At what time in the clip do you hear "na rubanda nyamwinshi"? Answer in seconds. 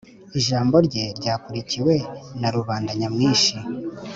2.39-3.53